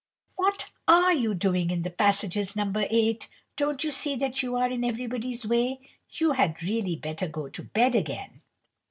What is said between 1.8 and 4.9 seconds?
the passages, No. 8? Don't you see that you are in